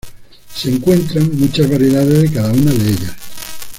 Se 0.51 0.67
encuentran 0.67 1.29
muchas 1.37 1.69
variedades 1.69 2.23
de 2.23 2.31
cada 2.33 2.51
una 2.53 2.71
de 2.71 2.87
ellas. 2.89 3.15